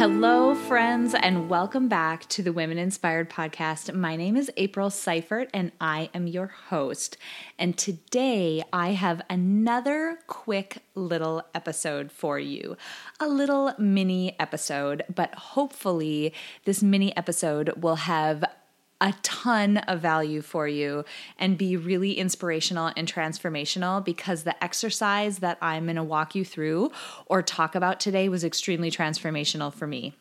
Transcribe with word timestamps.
Hello, 0.00 0.54
friends, 0.54 1.12
and 1.12 1.50
welcome 1.50 1.86
back 1.86 2.26
to 2.30 2.42
the 2.42 2.54
Women 2.54 2.78
Inspired 2.78 3.28
Podcast. 3.28 3.94
My 3.94 4.16
name 4.16 4.34
is 4.34 4.50
April 4.56 4.88
Seifert, 4.88 5.50
and 5.52 5.72
I 5.78 6.08
am 6.14 6.26
your 6.26 6.46
host. 6.46 7.18
And 7.58 7.76
today 7.76 8.62
I 8.72 8.92
have 8.92 9.20
another 9.28 10.20
quick 10.26 10.78
little 10.94 11.42
episode 11.54 12.10
for 12.10 12.38
you. 12.38 12.78
A 13.20 13.28
little 13.28 13.74
mini 13.76 14.40
episode, 14.40 15.02
but 15.14 15.34
hopefully, 15.34 16.32
this 16.64 16.82
mini 16.82 17.14
episode 17.14 17.70
will 17.76 17.96
have 17.96 18.42
a 19.00 19.14
ton 19.22 19.78
of 19.78 20.00
value 20.00 20.42
for 20.42 20.68
you 20.68 21.04
and 21.38 21.56
be 21.56 21.76
really 21.76 22.14
inspirational 22.14 22.92
and 22.96 23.12
transformational 23.12 24.04
because 24.04 24.42
the 24.42 24.62
exercise 24.62 25.38
that 25.38 25.58
I'm 25.62 25.84
going 25.84 25.96
to 25.96 26.02
walk 26.02 26.34
you 26.34 26.44
through 26.44 26.92
or 27.26 27.42
talk 27.42 27.74
about 27.74 28.00
today 28.00 28.28
was 28.28 28.44
extremely 28.44 28.90
transformational 28.90 29.72
for 29.72 29.86
me. 29.86 30.14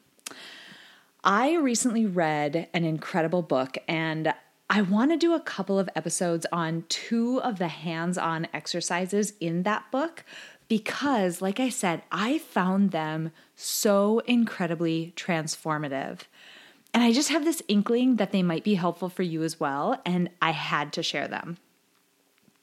I 1.24 1.56
recently 1.56 2.06
read 2.06 2.70
an 2.74 2.86
incredible 2.86 3.42
book 3.42 3.78
and 3.88 4.34
I 4.70 4.84
want 4.84 5.12
to 5.12 5.18
do 5.18 5.34
a 5.34 5.40
couple 5.40 5.80
of 5.80 5.90
episodes 5.96 6.46
on 6.52 6.86
two 6.90 7.42
of 7.42 7.58
the 7.58 7.68
hands 7.68 8.18
on 8.18 8.48
exercises 8.54 9.34
in 9.40 9.64
that 9.64 9.90
book 9.92 10.24
because, 10.68 11.42
like 11.42 11.60
I 11.60 11.70
said, 11.70 12.04
I 12.12 12.38
found 12.38 12.92
them 12.92 13.32
so 13.56 14.20
incredibly 14.20 15.12
transformative. 15.18 16.20
And 16.94 17.04
I 17.04 17.12
just 17.12 17.30
have 17.30 17.46
this 17.46 17.62
inkling 17.68 18.16
that 18.16 18.32
they 18.32 18.44
might 18.44 18.64
be 18.64 18.76
helpful 18.76 19.10
for 19.10 19.24
you 19.24 19.44
as 19.44 19.60
well, 19.60 20.02
and 20.06 20.30
I 20.42 20.52
had 20.52 20.92
to 20.94 21.04
share 21.04 21.28
them. 21.28 21.58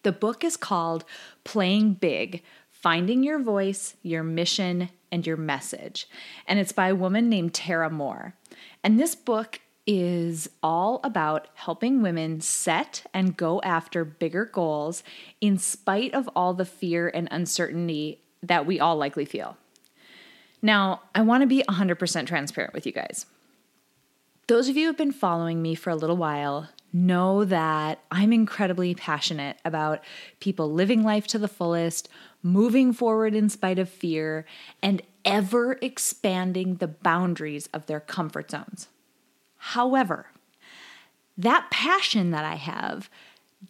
The 0.02 0.12
book 0.12 0.44
is 0.44 0.56
called 0.56 1.04
Playing 1.44 1.94
Big 1.94 2.42
Finding 2.70 3.22
Your 3.22 3.38
Voice, 3.38 3.94
Your 4.02 4.22
Mission, 4.22 4.90
and 5.10 5.26
Your 5.26 5.36
Message. 5.36 6.08
And 6.46 6.58
it's 6.58 6.72
by 6.72 6.88
a 6.88 6.94
woman 6.94 7.28
named 7.28 7.54
Tara 7.54 7.90
Mohr. 7.90 8.34
And 8.84 9.00
this 9.00 9.14
book 9.14 9.60
is 9.86 10.50
all 10.62 11.00
about 11.04 11.48
helping 11.54 12.02
women 12.02 12.40
set 12.40 13.04
and 13.14 13.36
go 13.36 13.60
after 13.62 14.04
bigger 14.04 14.44
goals 14.44 15.02
in 15.40 15.58
spite 15.58 16.12
of 16.14 16.28
all 16.34 16.54
the 16.54 16.64
fear 16.64 17.08
and 17.08 17.28
uncertainty 17.30 18.20
that 18.42 18.66
we 18.66 18.80
all 18.80 18.96
likely 18.96 19.24
feel. 19.24 19.56
Now, 20.60 21.02
I 21.14 21.22
want 21.22 21.42
to 21.42 21.46
be 21.46 21.62
100% 21.68 22.26
transparent 22.26 22.74
with 22.74 22.86
you 22.86 22.92
guys. 22.92 23.26
Those 24.48 24.68
of 24.68 24.76
you 24.76 24.84
who 24.84 24.90
have 24.90 24.96
been 24.96 25.10
following 25.10 25.60
me 25.60 25.74
for 25.74 25.90
a 25.90 25.96
little 25.96 26.16
while 26.16 26.68
know 26.92 27.44
that 27.44 27.98
I'm 28.12 28.32
incredibly 28.32 28.94
passionate 28.94 29.58
about 29.64 30.04
people 30.38 30.72
living 30.72 31.02
life 31.02 31.26
to 31.28 31.38
the 31.38 31.48
fullest, 31.48 32.08
moving 32.44 32.92
forward 32.92 33.34
in 33.34 33.48
spite 33.48 33.80
of 33.80 33.88
fear, 33.88 34.46
and 34.80 35.02
ever 35.24 35.78
expanding 35.82 36.76
the 36.76 36.86
boundaries 36.86 37.68
of 37.74 37.86
their 37.86 37.98
comfort 37.98 38.52
zones. 38.52 38.86
However, 39.56 40.26
that 41.36 41.68
passion 41.72 42.30
that 42.30 42.44
I 42.44 42.54
have 42.54 43.10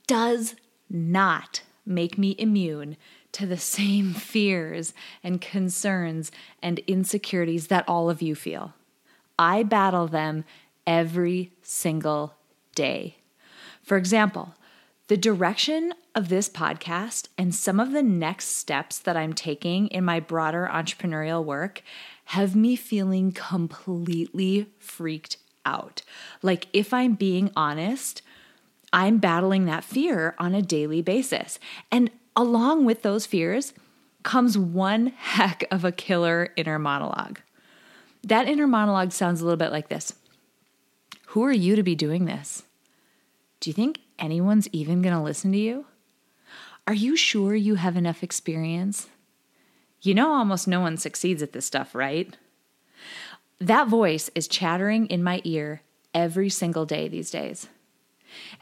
does 0.06 0.56
not 0.91 1.62
make 1.87 2.19
me 2.19 2.37
immune 2.38 2.98
to 3.32 3.47
the 3.47 3.56
same 3.56 4.12
fears 4.14 4.93
and 5.25 5.41
concerns 5.41 6.31
and 6.62 6.81
insecurities 6.81 7.69
that 7.69 7.88
all 7.88 8.10
of 8.10 8.20
you 8.20 8.34
feel. 8.34 8.75
I 9.38 9.62
battle 9.62 10.06
them 10.06 10.44
every 10.87 11.53
single 11.63 12.35
day. 12.75 13.17
For 13.83 13.97
example, 13.97 14.55
the 15.09 15.17
direction 15.17 15.95
of 16.15 16.29
this 16.29 16.49
podcast 16.49 17.29
and 17.39 17.55
some 17.55 17.79
of 17.79 17.93
the 17.93 18.03
next 18.03 18.57
steps 18.57 18.99
that 18.99 19.17
I'm 19.17 19.33
taking 19.33 19.87
in 19.89 20.05
my 20.05 20.19
broader 20.19 20.69
entrepreneurial 20.73 21.45
work 21.45 21.83
have 22.27 22.57
me 22.57 22.75
feeling 22.75 23.31
completely 23.31 24.67
freaked 24.79 25.37
out. 25.65 26.03
Like, 26.43 26.67
if 26.73 26.93
I'm 26.93 27.15
being 27.15 27.51
honest, 27.55 28.23
I'm 28.93 29.19
battling 29.19 29.67
that 29.67 29.85
fear 29.85 30.35
on 30.39 30.55
a 30.55 30.63
daily 30.63 31.03
basis. 31.03 31.59
And 31.93 32.11
along 32.35 32.85
with 32.85 33.03
those 33.03 33.27
fears 33.27 33.75
comes 34.23 34.59
one 34.59 35.07
heck 35.07 35.65
of 35.71 35.85
a 35.85 35.93
killer 35.93 36.51
inner 36.57 36.81
monologue. 36.81 37.39
That 38.25 38.49
inner 38.49 38.67
monologue 38.67 39.13
sounds 39.13 39.41
a 39.41 39.45
little 39.45 39.57
bit 39.57 39.71
like 39.71 39.89
this 39.89 40.15
who 41.37 41.45
are 41.45 41.53
you 41.53 41.77
to 41.77 41.83
be 41.83 41.95
doing 41.95 42.25
this? 42.25 42.63
Do 43.61 43.69
you 43.69 43.75
think 43.75 44.01
anyone's 44.19 44.69
even 44.73 45.03
going 45.03 45.15
to 45.15 45.21
listen 45.21 45.53
to 45.53 45.59
you? 45.59 45.85
Are 46.87 46.95
you 46.95 47.15
sure 47.15 47.55
you 47.55 47.75
have 47.75 47.95
enough 47.95 48.23
experience? 48.23 49.09
You 50.01 50.15
know, 50.15 50.33
almost 50.33 50.67
no 50.67 50.81
one 50.81 50.97
succeeds 50.97 51.43
at 51.43 51.53
this 51.53 51.67
stuff, 51.67 51.95
right? 51.95 52.35
That 53.61 53.87
voice 53.87 54.31
is 54.35 54.49
chattering 54.49 55.09
in 55.09 55.23
my 55.23 55.43
ear 55.45 55.83
every 56.15 56.49
single 56.49 56.87
day 56.87 57.07
these 57.07 57.31
days. 57.31 57.69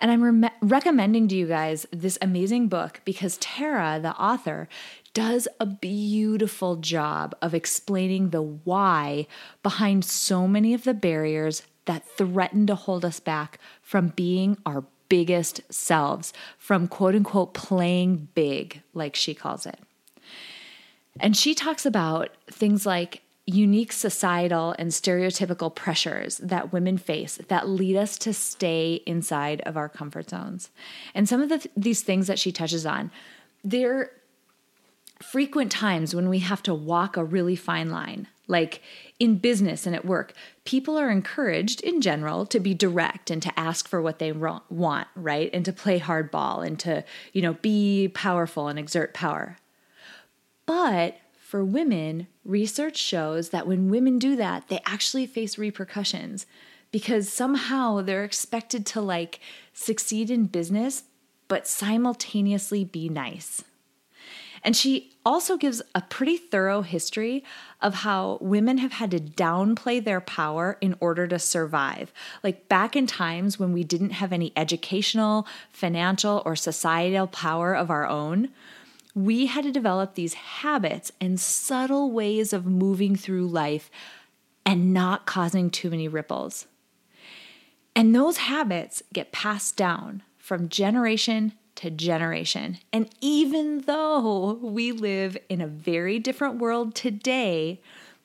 And 0.01 0.11
I'm 0.11 0.43
re- 0.43 0.51
recommending 0.61 1.29
to 1.29 1.37
you 1.37 1.47
guys 1.47 1.87
this 1.93 2.19
amazing 2.21 2.67
book 2.67 3.03
because 3.05 3.37
Tara, 3.37 4.01
the 4.03 4.17
author, 4.17 4.69
does 5.13 5.47
a 5.61 5.67
beautiful 5.67 6.75
job 6.75 7.37
of 7.41 7.55
explaining 7.55 8.31
the 8.31 8.43
why 8.43 9.29
behind 9.63 10.05
so 10.05 10.49
many 10.49 10.75
of 10.75 10.83
the 10.83 10.93
barriers 10.93 11.63
that 11.87 12.07
threaten 12.07 12.67
to 12.67 12.75
hold 12.75 13.05
us 13.05 13.21
back 13.21 13.59
from 13.83 14.09
being 14.09 14.57
our 14.65 14.85
biggest 15.09 15.61
selves, 15.73 16.33
from 16.59 16.89
quote 16.89 17.15
unquote 17.15 17.55
playing 17.55 18.29
big, 18.35 18.83
like 18.95 19.15
she 19.15 19.35
calls 19.35 19.67
it. 19.67 19.79
And 21.21 21.37
she 21.37 21.55
talks 21.55 21.87
about 21.87 22.31
things 22.51 22.85
like 22.85 23.23
unique 23.47 23.93
societal 23.93 24.75
and 24.79 24.91
stereotypical 24.91 25.75
pressures 25.75 26.39
that 26.39 26.73
women 26.73 26.97
face 26.97 27.39
that 27.49 27.69
lead 27.69 27.95
us 27.95 28.17
to 28.17 28.33
stay 28.33 29.03
inside 29.07 29.61
of 29.63 29.77
our 29.77 29.89
comfort 29.89 30.31
zones. 30.31 30.71
And 31.15 31.29
some 31.29 31.43
of 31.43 31.51
the, 31.51 31.69
these 31.77 32.03
things 32.03 32.27
that 32.27 32.39
she 32.39 32.53
touches 32.53 32.87
on, 32.87 33.11
they're 33.63 34.11
frequent 35.23 35.71
times 35.71 36.15
when 36.15 36.29
we 36.29 36.39
have 36.41 36.63
to 36.63 36.75
walk 36.75 37.17
a 37.17 37.25
really 37.25 37.57
fine 37.57 37.91
line 37.91 38.27
like 38.47 38.83
in 39.19 39.39
business 39.39 39.87
and 39.87 39.95
at 39.95 40.05
work, 40.05 40.33
people 40.65 40.99
are 40.99 41.11
encouraged 41.11 41.81
in 41.83 42.01
general 42.01 42.47
to 42.47 42.61
be 42.61 42.75
direct 42.75 43.31
and 43.31 43.43
to 43.43 43.59
ask 43.59 43.89
for 43.89 44.03
what 44.03 44.19
they 44.19 44.33
want, 44.33 45.09
right? 45.15 45.51
And 45.53 45.65
to 45.65 45.73
play 45.73 46.01
hardball 46.01 46.67
and 46.67 46.79
to, 46.81 47.05
you 47.33 47.43
know, 47.43 47.55
be 47.55 48.09
powerful 48.09 48.69
and 48.69 48.79
exert 48.79 49.15
power. 49.15 49.57
But 50.67 51.17
for 51.39 51.65
women, 51.65 52.27
research 52.45 52.97
shows 52.97 53.51
that 53.51 53.67
when 53.67 53.89
women 53.89 54.19
do 54.19 54.37
that, 54.37 54.69
they 54.69 54.81
actually 54.87 55.27
face 55.27 55.57
repercussions 55.57 56.47
because 56.91 57.33
somehow 57.33 58.01
they're 58.01 58.25
expected 58.25 58.87
to 58.87 59.01
like 59.01 59.41
succeed 59.73 60.31
in 60.31 60.47
business, 60.47 61.05
but 61.49 61.67
simultaneously 61.67 62.85
be 62.85 63.09
nice. 63.09 63.65
And 64.65 64.75
she 64.75 65.13
also 65.27 65.59
gives 65.59 65.83
a 65.95 66.01
pretty 66.01 66.39
thorough 66.39 66.81
history 66.81 67.45
of 67.83 67.97
how 67.97 68.39
women 68.41 68.79
have 68.79 68.93
had 68.93 69.11
to 69.11 69.21
downplay 69.21 70.03
their 70.03 70.23
power 70.23 70.79
in 70.81 70.97
order 71.01 71.27
to 71.27 71.39
survive. 71.39 72.13
Like 72.43 72.67
back 72.69 72.97
in 72.97 73.07
times 73.07 73.59
when 73.59 73.73
we 73.73 73.85
didn't 73.85 74.11
have 74.11 74.33
any 74.33 74.53
educational, 74.57 75.47
financial, 75.71 76.43
or 76.47 76.57
societal 76.57 77.27
power 77.27 77.75
of 77.75 77.91
our 77.91 78.07
own, 78.07 78.49
we 79.15 79.47
had 79.47 79.65
to 79.65 79.71
develop 79.71 80.15
these 80.15 80.35
habits 80.35 81.13
and 81.21 81.39
subtle 81.39 82.11
ways 82.11 82.53
of 82.53 82.67
moving 82.67 83.17
through 83.17 83.47
life 83.47 83.91
and 84.67 84.95
not 84.95 85.27
causing 85.27 85.71
too 85.71 85.91
many 85.91 86.09
ripples. 86.09 86.67
And 87.95 88.15
those 88.15 88.39
habits 88.39 89.03
get 89.13 89.31
passed 89.31 89.77
down 89.77 90.23
from 90.39 90.69
generation 90.69 91.53
to 91.77 91.91
generation. 91.91 92.79
And 92.93 93.09
even 93.21 93.83
though 93.83 94.53
we 94.63 94.93
live 94.93 95.37
in 95.49 95.61
a 95.61 95.67
very 95.67 96.19
different 96.19 96.59
world 96.59 96.95
today, 96.95 97.81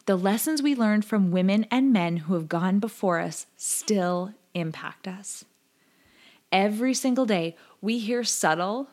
the 0.06 0.16
lessons 0.16 0.62
we 0.62 0.76
learned 0.76 1.06
from 1.06 1.32
women 1.32 1.66
and 1.70 1.94
men 1.94 2.18
who 2.18 2.34
have 2.34 2.50
gone 2.50 2.80
before 2.80 3.20
us 3.20 3.48
still 3.58 4.34
impact 4.54 5.08
us. 5.08 5.46
Every 6.52 6.94
single 6.94 7.26
day, 7.26 7.56
we 7.82 8.00
hear 8.00 8.24
subtle, 8.24 8.88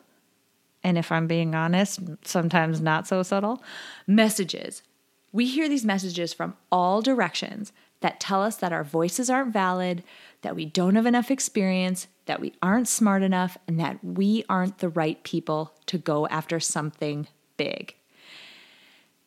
and 0.83 0.97
if 0.97 1.11
I'm 1.11 1.27
being 1.27 1.55
honest, 1.55 1.99
sometimes 2.23 2.79
not 2.79 3.07
so 3.07 3.23
subtle, 3.23 3.63
messages. 4.05 4.83
We 5.31 5.47
hear 5.47 5.67
these 5.67 5.85
messages 5.85 6.33
from 6.33 6.55
all 6.71 7.01
directions 7.01 7.73
that 8.01 8.19
tell 8.19 8.43
us 8.43 8.57
that 8.57 8.71
our 8.71 8.83
voices 8.83 9.29
aren't 9.29 9.53
valid, 9.53 10.03
that 10.43 10.55
we 10.55 10.65
don't 10.65 10.95
have 10.95 11.07
enough 11.07 11.31
experience, 11.31 12.07
that 12.27 12.39
we 12.39 12.53
aren't 12.61 12.87
smart 12.87 13.23
enough, 13.23 13.57
and 13.67 13.79
that 13.79 14.03
we 14.03 14.45
aren't 14.47 14.77
the 14.77 14.89
right 14.89 15.21
people 15.23 15.73
to 15.87 15.97
go 15.97 16.27
after 16.27 16.59
something 16.59 17.27
big. 17.57 17.95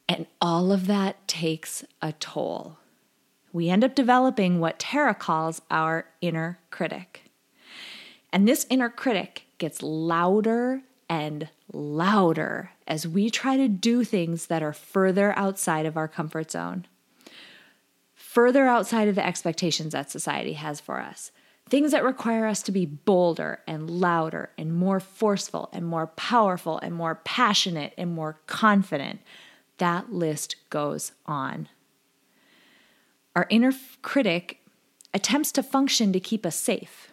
And 0.09 0.27
all 0.41 0.73
of 0.73 0.87
that 0.87 1.27
takes 1.29 1.85
a 2.01 2.13
toll. 2.13 2.79
We 3.53 3.69
end 3.69 3.85
up 3.85 3.95
developing 3.95 4.61
what 4.61 4.79
Tara 4.79 5.15
calls 5.15 5.61
our 5.71 6.07
inner 6.21 6.59
critic. 6.71 7.25
And 8.33 8.47
this 8.47 8.67
inner 8.71 8.89
critic 8.89 9.47
gets 9.59 9.83
louder 9.83 10.83
and 11.09 11.49
louder 11.73 12.71
as 12.87 13.07
we 13.07 13.31
try 13.31 13.57
to 13.57 13.69
do 13.69 14.05
things 14.05 14.47
that 14.47 14.63
are 14.63 14.73
further 14.73 15.37
outside 15.37 15.87
of 15.87 15.97
our 15.97 16.07
comfort 16.07 16.51
zone, 16.51 16.87
further 18.15 18.67
outside 18.67 19.09
of 19.09 19.17
the 19.17 19.27
expectations 19.27 19.93
that 19.93 20.11
society 20.11 20.53
has 20.53 20.81
for 20.81 21.01
us. 21.01 21.33
Things 21.71 21.93
that 21.93 22.03
require 22.03 22.47
us 22.47 22.63
to 22.65 22.73
be 22.73 22.85
bolder 22.85 23.61
and 23.65 23.89
louder 23.89 24.51
and 24.59 24.75
more 24.75 24.99
forceful 24.99 25.71
and 25.73 25.87
more 25.87 26.09
powerful 26.09 26.79
and 26.79 26.93
more 26.93 27.15
passionate 27.25 27.95
and 27.97 28.13
more 28.13 28.41
confident. 28.49 29.21
That 29.79 30.13
list 30.13 30.57
goes 30.69 31.13
on. 31.27 31.69
Our 33.37 33.47
inner 33.51 33.73
critic 34.03 34.59
attempts 35.15 35.53
to 35.53 35.63
function 35.63 36.13
to 36.13 36.19
keep 36.19 36.45
us 36.45 36.57
safe. 36.57 37.13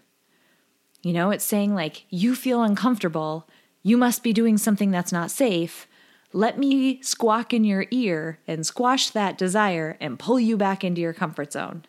You 1.04 1.14
know, 1.14 1.30
it's 1.30 1.46
saying, 1.46 1.76
like, 1.76 2.06
you 2.10 2.36
feel 2.36 2.64
uncomfortable, 2.64 3.48
you 3.84 3.96
must 3.96 4.24
be 4.24 4.34
doing 4.34 4.58
something 4.58 4.90
that's 4.90 5.12
not 5.12 5.30
safe. 5.30 5.88
Let 6.34 6.58
me 6.58 7.02
squawk 7.04 7.54
in 7.54 7.64
your 7.64 7.86
ear 7.92 8.40
and 8.48 8.66
squash 8.66 9.12
that 9.12 9.38
desire 9.38 9.98
and 10.02 10.18
pull 10.18 10.40
you 10.40 10.58
back 10.58 10.84
into 10.84 11.00
your 11.00 11.14
comfort 11.14 11.54
zone. 11.54 11.86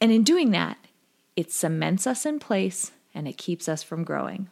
And 0.00 0.10
in 0.10 0.22
doing 0.22 0.50
that, 0.52 0.78
it 1.38 1.52
cements 1.52 2.04
us 2.04 2.26
in 2.26 2.40
place 2.40 2.90
and 3.14 3.28
it 3.28 3.38
keeps 3.38 3.68
us 3.68 3.80
from 3.80 4.02
growing. 4.02 4.48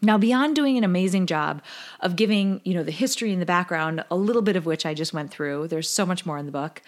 Now, 0.00 0.16
beyond 0.16 0.54
doing 0.54 0.78
an 0.78 0.84
amazing 0.84 1.26
job 1.26 1.62
of 1.98 2.14
giving, 2.14 2.60
you 2.62 2.74
know, 2.74 2.84
the 2.84 2.92
history 2.92 3.32
and 3.32 3.42
the 3.42 3.46
background, 3.46 4.04
a 4.08 4.14
little 4.14 4.42
bit 4.42 4.54
of 4.54 4.66
which 4.66 4.86
I 4.86 4.94
just 4.94 5.12
went 5.12 5.32
through, 5.32 5.66
there's 5.66 5.90
so 5.90 6.06
much 6.06 6.24
more 6.24 6.38
in 6.38 6.46
the 6.46 6.52
book 6.52 6.80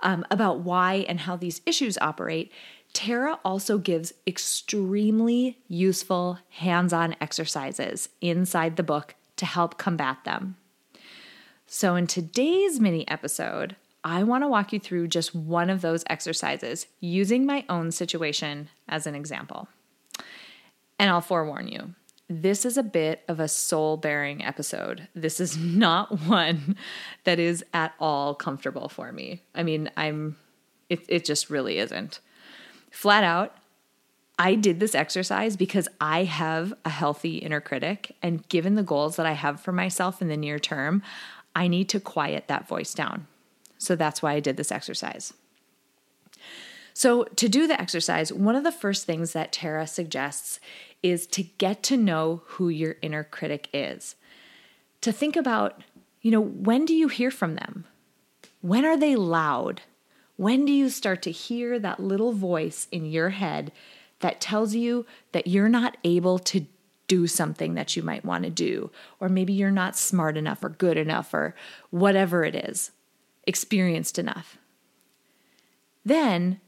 um, 0.00 0.26
about 0.28 0.58
why 0.58 1.06
and 1.08 1.20
how 1.20 1.36
these 1.36 1.60
issues 1.66 1.96
operate. 1.98 2.50
Tara 2.92 3.38
also 3.44 3.78
gives 3.78 4.12
extremely 4.26 5.58
useful 5.68 6.40
hands 6.50 6.92
on 6.92 7.14
exercises 7.20 8.08
inside 8.20 8.74
the 8.74 8.82
book 8.82 9.14
to 9.36 9.46
help 9.46 9.78
combat 9.78 10.24
them. 10.24 10.56
So, 11.68 11.94
in 11.94 12.08
today's 12.08 12.80
mini 12.80 13.06
episode, 13.06 13.76
I 14.06 14.22
want 14.22 14.44
to 14.44 14.48
walk 14.48 14.72
you 14.72 14.78
through 14.78 15.08
just 15.08 15.34
one 15.34 15.68
of 15.68 15.80
those 15.80 16.04
exercises 16.08 16.86
using 17.00 17.44
my 17.44 17.64
own 17.68 17.90
situation 17.90 18.68
as 18.88 19.04
an 19.04 19.16
example. 19.16 19.66
And 20.96 21.10
I'll 21.10 21.20
forewarn 21.20 21.66
you, 21.66 21.96
this 22.28 22.64
is 22.64 22.76
a 22.78 22.84
bit 22.84 23.24
of 23.26 23.40
a 23.40 23.48
soul 23.48 23.96
bearing 23.96 24.44
episode. 24.44 25.08
This 25.16 25.40
is 25.40 25.56
not 25.58 26.20
one 26.20 26.76
that 27.24 27.40
is 27.40 27.64
at 27.74 27.94
all 27.98 28.36
comfortable 28.36 28.88
for 28.88 29.10
me. 29.10 29.42
I 29.56 29.64
mean, 29.64 29.90
I'm, 29.96 30.36
it, 30.88 31.04
it 31.08 31.24
just 31.24 31.50
really 31.50 31.78
isn't. 31.78 32.20
Flat 32.92 33.24
out, 33.24 33.56
I 34.38 34.54
did 34.54 34.78
this 34.78 34.94
exercise 34.94 35.56
because 35.56 35.88
I 36.00 36.22
have 36.22 36.72
a 36.84 36.90
healthy 36.90 37.38
inner 37.38 37.60
critic. 37.60 38.14
And 38.22 38.46
given 38.48 38.76
the 38.76 38.84
goals 38.84 39.16
that 39.16 39.26
I 39.26 39.32
have 39.32 39.60
for 39.60 39.72
myself 39.72 40.22
in 40.22 40.28
the 40.28 40.36
near 40.36 40.60
term, 40.60 41.02
I 41.56 41.66
need 41.66 41.88
to 41.88 41.98
quiet 41.98 42.46
that 42.46 42.68
voice 42.68 42.94
down. 42.94 43.26
So 43.78 43.96
that's 43.96 44.22
why 44.22 44.32
I 44.32 44.40
did 44.40 44.56
this 44.56 44.72
exercise. 44.72 45.32
So, 46.94 47.24
to 47.24 47.46
do 47.46 47.66
the 47.66 47.78
exercise, 47.78 48.32
one 48.32 48.56
of 48.56 48.64
the 48.64 48.72
first 48.72 49.04
things 49.04 49.34
that 49.34 49.52
Tara 49.52 49.86
suggests 49.86 50.60
is 51.02 51.26
to 51.26 51.42
get 51.42 51.82
to 51.84 51.96
know 51.96 52.40
who 52.46 52.70
your 52.70 52.96
inner 53.02 53.22
critic 53.22 53.68
is. 53.74 54.14
To 55.02 55.12
think 55.12 55.36
about, 55.36 55.82
you 56.22 56.30
know, 56.30 56.40
when 56.40 56.86
do 56.86 56.94
you 56.94 57.08
hear 57.08 57.30
from 57.30 57.54
them? 57.54 57.84
When 58.62 58.86
are 58.86 58.96
they 58.96 59.14
loud? 59.14 59.82
When 60.36 60.64
do 60.64 60.72
you 60.72 60.88
start 60.88 61.20
to 61.22 61.30
hear 61.30 61.78
that 61.78 62.00
little 62.00 62.32
voice 62.32 62.88
in 62.90 63.04
your 63.04 63.28
head 63.28 63.72
that 64.20 64.40
tells 64.40 64.74
you 64.74 65.04
that 65.32 65.46
you're 65.46 65.68
not 65.68 65.98
able 66.02 66.38
to 66.38 66.66
do 67.08 67.26
something 67.26 67.74
that 67.74 67.94
you 67.94 68.02
might 68.02 68.24
want 68.24 68.44
to 68.44 68.50
do, 68.50 68.90
or 69.20 69.28
maybe 69.28 69.52
you're 69.52 69.70
not 69.70 69.96
smart 69.96 70.36
enough 70.36 70.64
or 70.64 70.70
good 70.70 70.96
enough 70.96 71.32
or 71.32 71.54
whatever 71.90 72.42
it 72.42 72.54
is, 72.54 72.90
experienced 73.46 74.18
enough? 74.18 74.58
Then, 76.04 76.60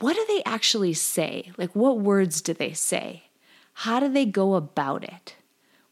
what 0.00 0.14
do 0.14 0.24
they 0.28 0.42
actually 0.44 0.92
say? 0.92 1.52
Like, 1.56 1.74
what 1.74 2.00
words 2.00 2.40
do 2.40 2.52
they 2.52 2.72
say? 2.72 3.24
How 3.72 4.00
do 4.00 4.08
they 4.08 4.26
go 4.26 4.54
about 4.54 5.04
it? 5.04 5.36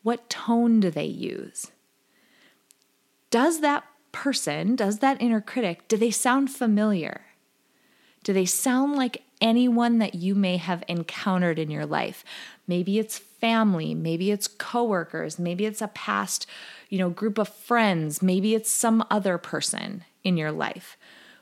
What 0.02 0.29
tone 0.29 0.81
do 0.81 0.91
they 0.91 1.05
use? 1.05 1.70
Does 3.31 3.61
that 3.61 3.85
person, 4.12 4.76
does 4.76 5.00
that 5.00 5.20
inner 5.20 5.41
critic, 5.41 5.88
do 5.88 5.96
they 5.96 6.11
sound 6.11 6.50
familiar? 6.50 7.23
Do 8.23 8.32
they 8.32 8.46
sound 8.46 8.96
like 8.96 9.23
anyone 9.40 9.98
that 9.98 10.14
you 10.14 10.34
may 10.34 10.56
have 10.56 10.82
encountered 10.88 11.58
in 11.58 11.70
your 11.70 11.86
life? 11.86 12.25
Maybe 12.66 12.98
it's 12.98 13.19
family, 13.19 13.94
maybe 13.94 14.31
it's 14.31 14.48
coworkers, 14.48 15.38
maybe 15.38 15.66
it's 15.66 15.82
a 15.82 15.88
past, 15.88 16.46
you 16.88 16.98
know, 16.98 17.10
group 17.10 17.38
of 17.38 17.48
friends, 17.48 18.22
maybe 18.22 18.54
it's 18.54 18.70
some 18.70 19.04
other 19.10 19.38
person 19.38 20.04
in 20.22 20.36
your 20.36 20.52
life. 20.52 20.96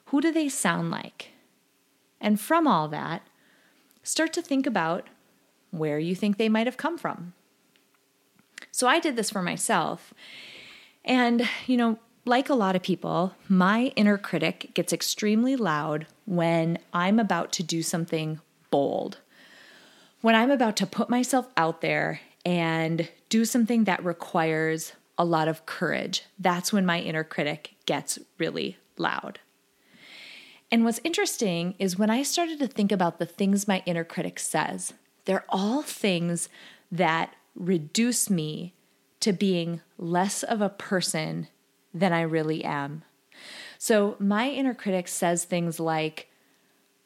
Who 0.06 0.20
do 0.20 0.32
they 0.32 0.48
sound 0.48 0.90
like? 0.90 1.30
And 2.20 2.40
from 2.40 2.66
all 2.66 2.88
that, 2.88 3.22
start 4.02 4.32
to 4.34 4.42
think 4.42 4.66
about 4.66 5.08
where 5.70 5.98
you 5.98 6.14
think 6.14 6.36
they 6.36 6.48
might 6.48 6.66
have 6.66 6.76
come 6.76 6.98
from. 6.98 7.32
So 8.70 8.86
I 8.86 9.00
did 9.00 9.16
this 9.16 9.30
for 9.30 9.42
myself. 9.42 10.12
And, 11.04 11.48
you 11.66 11.76
know, 11.76 11.98
like 12.24 12.48
a 12.48 12.54
lot 12.54 12.76
of 12.76 12.82
people, 12.82 13.34
my 13.48 13.92
inner 13.96 14.16
critic 14.16 14.70
gets 14.74 14.92
extremely 14.92 15.56
loud 15.56 16.06
when 16.24 16.78
I'm 16.92 17.18
about 17.18 17.52
to 17.52 17.62
do 17.62 17.82
something 17.82 18.40
bold. 18.70 19.18
When 20.20 20.34
I'm 20.34 20.50
about 20.50 20.76
to 20.76 20.86
put 20.86 21.10
myself 21.10 21.48
out 21.56 21.80
there 21.80 22.20
and 22.44 23.08
do 23.28 23.44
something 23.44 23.84
that 23.84 24.04
requires 24.04 24.92
a 25.18 25.24
lot 25.24 25.48
of 25.48 25.66
courage, 25.66 26.22
that's 26.38 26.72
when 26.72 26.86
my 26.86 27.00
inner 27.00 27.24
critic 27.24 27.74
gets 27.86 28.18
really 28.38 28.76
loud. 28.96 29.40
And 30.70 30.84
what's 30.84 31.00
interesting 31.04 31.74
is 31.78 31.98
when 31.98 32.08
I 32.08 32.22
started 32.22 32.58
to 32.60 32.66
think 32.68 32.92
about 32.92 33.18
the 33.18 33.26
things 33.26 33.68
my 33.68 33.82
inner 33.84 34.04
critic 34.04 34.38
says, 34.38 34.94
they're 35.24 35.44
all 35.48 35.82
things 35.82 36.48
that 36.90 37.34
reduce 37.54 38.30
me 38.30 38.74
to 39.20 39.32
being 39.32 39.80
less 39.98 40.42
of 40.42 40.60
a 40.60 40.68
person 40.68 41.48
than 41.94 42.12
I 42.12 42.22
really 42.22 42.64
am. 42.64 43.02
So 43.78 44.16
my 44.18 44.48
inner 44.48 44.74
critic 44.74 45.08
says 45.08 45.44
things 45.44 45.80
like, 45.80 46.28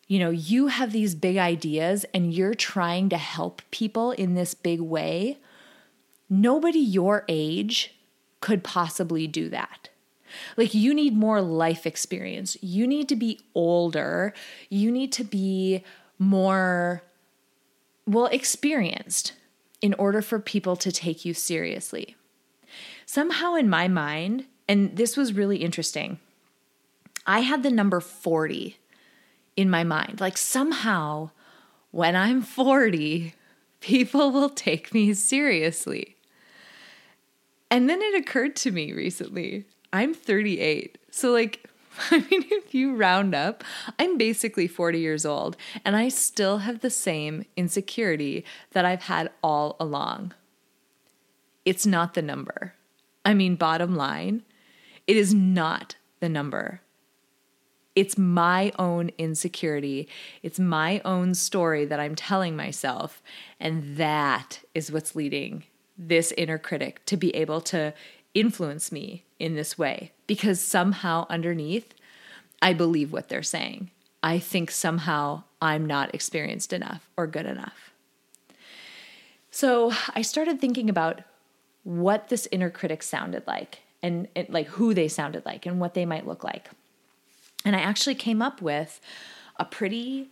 you 0.08 0.18
know, 0.18 0.30
you 0.30 0.68
have 0.68 0.92
these 0.92 1.14
big 1.14 1.36
ideas 1.36 2.04
and 2.14 2.32
you're 2.32 2.54
trying 2.54 3.08
to 3.08 3.16
help 3.16 3.62
people 3.70 4.12
in 4.12 4.34
this 4.34 4.54
big 4.54 4.80
way. 4.80 5.38
Nobody 6.28 6.78
your 6.78 7.24
age 7.28 7.94
could 8.40 8.62
possibly 8.62 9.26
do 9.26 9.48
that. 9.48 9.88
Like, 10.56 10.74
you 10.74 10.92
need 10.92 11.16
more 11.16 11.40
life 11.40 11.86
experience. 11.86 12.56
You 12.62 12.86
need 12.86 13.08
to 13.08 13.16
be 13.16 13.40
older. 13.54 14.34
You 14.68 14.92
need 14.92 15.12
to 15.12 15.24
be 15.24 15.82
more, 16.18 17.02
well, 18.06 18.26
experienced 18.26 19.32
in 19.80 19.94
order 19.94 20.20
for 20.20 20.38
people 20.38 20.76
to 20.76 20.92
take 20.92 21.24
you 21.24 21.32
seriously. 21.32 22.16
Somehow 23.06 23.54
in 23.54 23.70
my 23.70 23.88
mind, 23.88 24.46
and 24.68 24.96
this 24.96 25.16
was 25.16 25.32
really 25.32 25.58
interesting. 25.58 26.18
I 27.26 27.40
had 27.40 27.62
the 27.62 27.70
number 27.70 28.00
40 28.00 28.76
in 29.56 29.70
my 29.70 29.84
mind. 29.84 30.20
Like 30.20 30.36
somehow, 30.36 31.30
when 31.90 32.14
I'm 32.14 32.42
40, 32.42 33.34
people 33.80 34.30
will 34.30 34.50
take 34.50 34.92
me 34.92 35.14
seriously. 35.14 36.16
And 37.70 37.90
then 37.90 38.00
it 38.00 38.14
occurred 38.14 38.54
to 38.56 38.70
me 38.70 38.92
recently 38.92 39.64
I'm 39.92 40.14
38. 40.14 40.98
So, 41.10 41.32
like, 41.32 41.68
I 42.10 42.18
mean, 42.18 42.44
if 42.50 42.74
you 42.74 42.94
round 42.94 43.34
up, 43.34 43.64
I'm 43.98 44.18
basically 44.18 44.66
40 44.66 44.98
years 44.98 45.24
old 45.24 45.56
and 45.84 45.96
I 45.96 46.08
still 46.08 46.58
have 46.58 46.80
the 46.80 46.90
same 46.90 47.46
insecurity 47.56 48.44
that 48.72 48.84
I've 48.84 49.04
had 49.04 49.30
all 49.42 49.76
along. 49.80 50.34
It's 51.64 51.86
not 51.86 52.14
the 52.14 52.22
number. 52.22 52.74
I 53.24 53.34
mean, 53.34 53.56
bottom 53.56 53.96
line, 53.96 54.42
it 55.06 55.16
is 55.16 55.32
not 55.32 55.96
the 56.20 56.28
number. 56.28 56.80
It's 57.94 58.18
my 58.18 58.72
own 58.78 59.10
insecurity. 59.16 60.06
It's 60.42 60.60
my 60.60 61.00
own 61.04 61.34
story 61.34 61.86
that 61.86 61.98
I'm 61.98 62.14
telling 62.14 62.54
myself. 62.54 63.22
And 63.58 63.96
that 63.96 64.60
is 64.74 64.92
what's 64.92 65.16
leading 65.16 65.64
this 65.96 66.30
inner 66.32 66.58
critic 66.58 67.04
to 67.06 67.16
be 67.16 67.34
able 67.34 67.62
to 67.62 67.94
influence 68.34 68.92
me 68.92 69.24
in 69.38 69.54
this 69.54 69.78
way 69.78 70.12
because 70.26 70.60
somehow 70.60 71.26
underneath, 71.30 71.94
I 72.60 72.74
believe 72.74 73.12
what 73.12 73.30
they're 73.30 73.42
saying. 73.42 73.90
I 74.22 74.38
think 74.38 74.70
somehow 74.70 75.44
I'm 75.62 75.86
not 75.86 76.14
experienced 76.14 76.74
enough 76.74 77.08
or 77.16 77.26
good 77.26 77.46
enough. 77.46 77.92
So 79.50 79.92
I 80.14 80.20
started 80.20 80.60
thinking 80.60 80.90
about 80.90 81.22
what 81.82 82.28
this 82.28 82.46
inner 82.52 82.68
critic 82.68 83.02
sounded 83.02 83.46
like 83.46 83.78
and, 84.06 84.28
and 84.36 84.48
like 84.48 84.68
who 84.68 84.94
they 84.94 85.08
sounded 85.08 85.44
like 85.44 85.66
and 85.66 85.80
what 85.80 85.94
they 85.94 86.06
might 86.06 86.26
look 86.26 86.44
like. 86.44 86.70
And 87.64 87.74
I 87.74 87.80
actually 87.80 88.14
came 88.14 88.40
up 88.40 88.62
with 88.62 89.00
a 89.56 89.64
pretty 89.64 90.30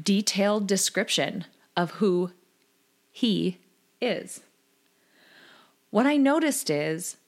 detailed 0.00 0.66
description 0.66 1.44
of 1.76 1.92
who 1.92 2.30
he 3.10 3.58
is. 4.00 4.40
What 5.90 6.06
I 6.06 6.16
noticed 6.16 6.70
is 6.70 7.18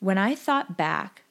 when 0.00 0.18
I 0.18 0.34
thought 0.34 0.76
back 0.76 1.22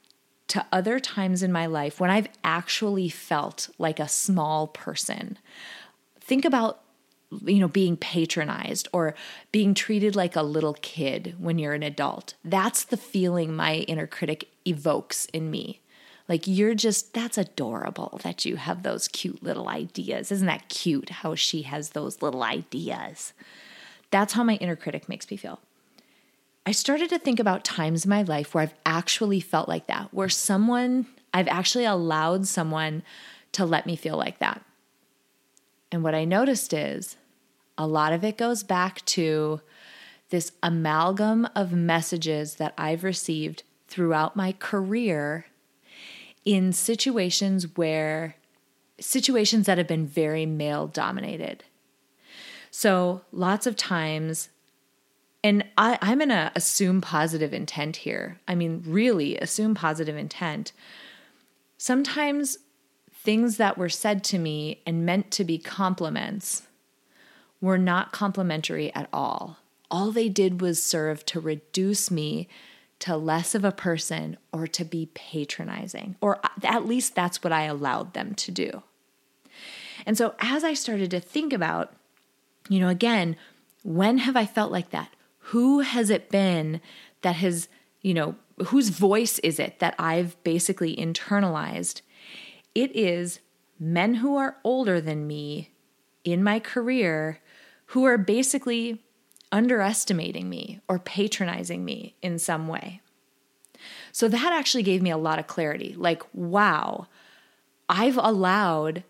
to 0.48 0.66
other 0.72 1.00
times 1.00 1.44
in 1.44 1.52
my 1.52 1.68
life 1.68 2.00
when 2.00 2.10
I've 2.10 2.28
actually 2.44 3.08
felt 3.08 3.70
like 3.78 4.00
a 4.00 4.08
small 4.08 4.68
person, 4.68 5.38
think 6.20 6.44
about 6.44 6.82
you 7.46 7.60
know 7.60 7.68
being 7.68 7.96
patronized 7.96 8.88
or 8.92 9.16
being 9.52 9.74
treated 9.74 10.16
like 10.16 10.36
a 10.36 10.44
little 10.44 10.76
kid 10.82 11.36
when 11.40 11.58
you're 11.58 11.74
an 11.74 11.84
adult 11.84 12.34
that's 12.44 12.84
the 12.84 12.98
feeling 12.98 13.56
my 13.56 13.78
inner 13.88 14.08
critic 14.08 14.50
evokes 14.66 15.26
in 15.28 15.50
me 15.50 15.82
like 16.32 16.48
you're 16.48 16.76
just, 16.76 17.14
that's 17.14 17.38
adorable 17.38 18.22
that 18.24 18.46
you 18.46 18.56
have 18.56 18.84
those 18.84 19.10
cute 19.10 19.44
little 19.44 19.68
ideas. 19.68 20.32
Isn't 20.32 20.48
that 20.48 20.70
cute 20.70 21.10
how 21.10 21.36
she 21.36 21.64
has 21.64 21.90
those 21.90 22.22
little 22.22 22.42
ideas? 22.42 23.34
That's 24.12 24.32
how 24.32 24.46
my 24.46 24.56
inner 24.56 24.78
critic 24.78 25.10
makes 25.10 25.30
me 25.30 25.36
feel. 25.36 25.60
I 26.66 26.72
started 26.72 27.10
to 27.10 27.20
think 27.20 27.42
about 27.42 27.66
times 27.66 28.06
in 28.06 28.10
my 28.10 28.22
life 28.22 28.54
where 28.54 28.62
I've 28.62 28.76
actually 28.86 29.42
felt 29.42 29.68
like 29.68 29.88
that, 29.88 30.14
where 30.14 30.30
someone, 30.30 31.08
I've 31.34 31.50
actually 31.50 31.84
allowed 31.84 32.48
someone 32.48 33.04
to 33.52 33.66
let 33.66 33.86
me 33.86 33.98
feel 33.98 34.16
like 34.16 34.40
that. 34.40 34.64
And 35.92 36.02
what 36.02 36.16
I 36.16 36.24
noticed 36.24 36.72
is 36.72 37.18
a 37.78 37.88
lot 37.88 38.14
of 38.14 38.24
it 38.24 38.38
goes 38.38 38.64
back 38.64 39.04
to 39.06 39.62
this 40.30 40.52
amalgam 40.64 41.48
of 41.56 41.74
messages 41.74 42.56
that 42.56 42.74
I've 42.78 43.04
received 43.04 43.64
throughout 43.88 44.36
my 44.36 44.54
career 44.54 45.46
in 46.46 46.74
situations 46.74 47.76
where 47.76 48.36
situations 49.00 49.66
that 49.66 49.78
have 49.78 49.88
been 49.88 50.08
very 50.08 50.46
male 50.46 50.88
dominated. 50.88 51.64
So, 52.72 53.22
lots 53.34 53.68
of 53.68 53.76
times, 53.76 54.50
and 55.44 55.66
I, 55.78 55.98
am 56.02 56.20
going 56.20 56.30
to 56.30 56.52
assume 56.56 57.02
positive 57.02 57.54
intent 57.54 57.98
here. 57.98 58.40
I 58.48 58.56
mean, 58.56 58.82
really 58.86 59.38
assume 59.38 59.76
positive 59.76 60.16
intent. 60.16 60.72
Sometimes 61.78 62.58
things 63.14 63.58
that 63.58 63.78
were 63.78 63.90
said 63.90 64.24
to 64.26 64.40
me 64.40 64.82
and 64.86 65.06
meant 65.06 65.32
to 65.32 65.44
be 65.44 65.58
compliments 65.58 66.64
were 67.62 67.78
not 67.78 68.12
complimentary 68.12 68.94
at 68.94 69.08
all. 69.14 69.58
All 69.90 70.12
they 70.12 70.28
did 70.30 70.60
was 70.62 70.84
serve 70.84 71.26
to 71.28 71.40
reduce 71.40 72.10
me 72.12 72.50
to 73.00 73.16
less 73.16 73.56
of 73.56 73.64
a 73.64 73.72
person 73.72 74.38
or 74.52 74.68
to 74.68 74.84
be 74.84 75.10
patronizing, 75.14 76.16
or 76.22 76.40
at 76.64 76.86
least 76.86 77.16
that's 77.16 77.44
what 77.44 77.54
I 77.54 77.64
allowed 77.64 78.14
them 78.14 78.36
to 78.36 78.52
do. 78.52 78.84
And 80.06 80.18
so 80.18 80.36
as 80.40 80.64
I 80.64 80.74
started 80.74 81.12
to 81.12 81.20
think 81.20 81.54
about, 81.54 81.94
you 82.70 82.80
know, 82.80 82.90
again, 82.90 83.36
when 83.84 84.20
have 84.20 84.36
I 84.36 84.46
felt 84.46 84.72
like 84.72 84.92
that? 84.92 85.10
Who 85.46 85.80
has 85.80 86.10
it 86.10 86.30
been 86.30 86.82
that 87.22 87.36
has, 87.38 87.68
you 88.02 88.14
know, 88.14 88.36
whose 88.68 88.90
voice 88.90 89.40
is 89.40 89.60
it 89.60 89.80
that 89.80 89.96
I've 89.98 90.42
basically 90.44 90.96
internalized? 90.96 92.02
It 92.76 92.96
is 92.96 93.40
men 93.80 94.16
who 94.16 94.38
are 94.38 94.58
older 94.64 95.02
than 95.02 95.28
me 95.28 95.72
in 96.24 96.44
my 96.44 96.60
career 96.60 97.40
who 97.92 98.06
are 98.06 98.18
basically 98.18 99.04
underestimating 99.52 100.50
me 100.50 100.80
or 100.88 100.98
patronizing 100.98 101.84
me 101.84 102.16
in 102.22 102.40
some 102.40 102.70
way. 102.70 103.02
So 104.14 104.30
that 104.30 104.54
actually 104.54 104.84
gave 104.84 105.02
me 105.02 105.10
a 105.10 105.18
lot 105.18 105.40
of 105.40 105.48
clarity. 105.48 105.94
Like, 105.98 106.24
wow, 106.34 107.08
I've 107.90 108.18
allowed 108.18 109.04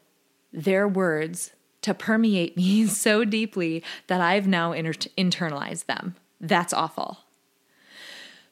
their 0.52 0.88
words 0.88 1.52
to 1.84 1.94
permeate 1.94 2.58
me 2.58 2.88
so 2.88 3.24
deeply 3.24 3.84
that 4.08 4.20
I've 4.20 4.48
now 4.48 4.72
inter- 4.72 5.10
internalized 5.16 5.86
them. 5.86 6.16
That's 6.40 6.74
awful. 6.74 7.20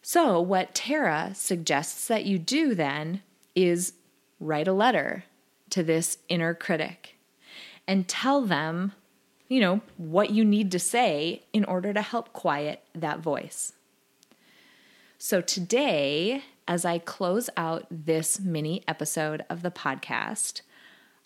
So, 0.03 0.39
what 0.39 0.75
Tara 0.75 1.31
suggests 1.33 2.07
that 2.07 2.25
you 2.25 2.37
do 2.37 2.75
then 2.75 3.23
is 3.55 3.93
write 4.39 4.67
a 4.67 4.73
letter 4.73 5.23
to 5.71 5.81
this 5.81 6.19
inner 6.29 6.53
critic 6.53 7.15
and 7.87 8.07
tell 8.07 8.41
them 8.41 8.93
you 9.49 9.59
know, 9.59 9.81
what 9.97 10.29
you 10.29 10.45
need 10.45 10.71
to 10.71 10.79
say 10.79 11.41
in 11.51 11.65
order 11.65 11.91
to 11.91 12.01
help 12.01 12.31
quiet 12.31 12.81
that 12.95 13.19
voice. 13.19 13.73
So 15.17 15.41
today, 15.41 16.43
as 16.67 16.85
I 16.85 16.99
close 16.99 17.49
out 17.57 17.85
this 17.91 18.39
mini 18.39 18.83
episode 18.87 19.43
of 19.49 19.63
the 19.63 19.71
podcast, 19.71 20.61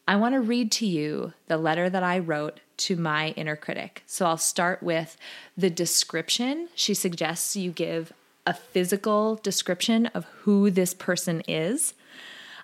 I 0.08 0.16
want 0.16 0.34
to 0.34 0.42
read 0.42 0.72
to 0.74 0.86
you 0.86 1.34
the 1.48 1.58
letter 1.58 1.90
that 1.90 2.02
I 2.02 2.18
wrote 2.18 2.62
to 2.78 2.96
my 2.96 3.30
inner 3.32 3.56
critic. 3.56 4.04
So 4.06 4.26
I'll 4.26 4.38
start 4.38 4.82
with 4.82 5.16
the 5.58 5.70
description. 5.70 6.70
She 6.76 6.94
suggests 6.94 7.56
you 7.56 7.72
give 7.72 8.14
a 8.46 8.54
physical 8.54 9.36
description 9.36 10.08
of 10.08 10.26
who 10.42 10.70
this 10.70 10.94
person 10.94 11.42
is. 11.48 11.94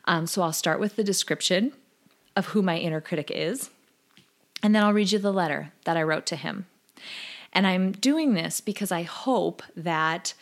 Um, 0.06 0.26
so 0.26 0.42
I'll 0.42 0.54
start 0.54 0.80
with 0.80 0.96
the 0.96 1.04
description 1.04 1.74
of 2.36 2.48
who 2.48 2.62
my 2.62 2.78
inner 2.78 3.02
critic 3.02 3.30
is. 3.34 3.70
And 4.62 4.76
then 4.76 4.84
I'll 4.84 4.94
read 4.94 5.12
you 5.12 5.20
the 5.20 5.34
letter 5.34 5.72
that 5.86 5.98
I 5.98 6.04
wrote 6.04 6.26
to 6.28 6.36
him. 6.36 6.68
And 7.54 7.66
I'm 7.66 7.92
doing 7.92 8.34
this 8.34 8.62
because 8.62 8.92
I 8.92 9.04
hope 9.04 9.64
that 9.76 10.34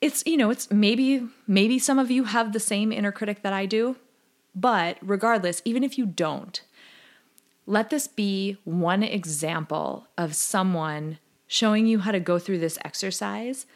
it's, 0.00 0.22
you 0.26 0.36
know, 0.36 0.50
it's 0.50 0.70
maybe 0.70 1.26
maybe 1.46 1.78
some 1.78 1.98
of 1.98 2.10
you 2.10 2.24
have 2.24 2.52
the 2.52 2.60
same 2.60 2.92
inner 2.92 3.12
critic 3.12 3.42
that 3.42 3.52
I 3.52 3.64
do, 3.66 3.96
but 4.54 4.98
regardless, 5.00 5.62
even 5.64 5.82
if 5.82 5.96
you 5.96 6.04
don't, 6.04 6.60
let 7.66 7.90
this 7.90 8.06
be 8.06 8.58
one 8.64 9.02
example 9.02 10.06
of 10.18 10.34
someone 10.34 11.18
showing 11.46 11.86
you 11.86 12.00
how 12.00 12.12
to 12.12 12.20
go 12.20 12.38
through 12.38 12.58
this 12.58 12.78
exercise 12.84 13.66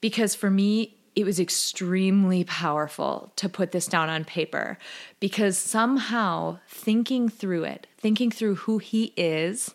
because 0.00 0.34
for 0.34 0.50
me 0.50 0.97
it 1.18 1.24
was 1.24 1.40
extremely 1.40 2.44
powerful 2.44 3.32
to 3.34 3.48
put 3.48 3.72
this 3.72 3.88
down 3.88 4.08
on 4.08 4.24
paper 4.24 4.78
because 5.18 5.58
somehow 5.58 6.60
thinking 6.68 7.28
through 7.28 7.64
it, 7.64 7.88
thinking 7.98 8.30
through 8.30 8.54
who 8.54 8.78
he 8.78 9.12
is 9.16 9.74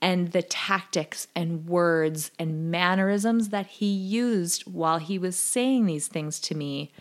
and 0.00 0.30
the 0.30 0.42
tactics 0.42 1.26
and 1.34 1.66
words 1.66 2.30
and 2.38 2.70
mannerisms 2.70 3.48
that 3.48 3.66
he 3.66 3.86
used 3.86 4.62
while 4.62 4.98
he 4.98 5.18
was 5.18 5.36
saying 5.36 5.86
these 5.86 6.06
things 6.06 6.38
to 6.38 6.54
me, 6.54 6.92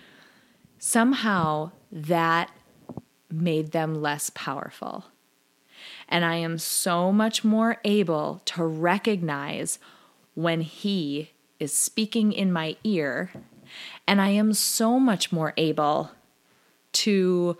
somehow 0.80 1.70
that 1.92 2.50
made 3.30 3.72
them 3.72 4.02
less 4.02 4.32
powerful. 4.34 5.06
And 6.08 6.26
I 6.26 6.38
am 6.38 6.58
so 6.58 7.12
much 7.12 7.44
more 7.44 7.78
able 7.84 8.42
to 8.46 8.64
recognize 8.64 9.78
when 10.34 10.62
he 10.62 11.30
is 11.60 11.72
speaking 11.72 12.34
in 12.34 12.52
my 12.52 12.76
ear 12.84 13.30
and 14.08 14.22
I 14.22 14.30
am 14.30 14.54
so 14.54 15.00
much 15.00 15.32
more 15.32 15.54
able 15.58 16.12
to 16.94 17.58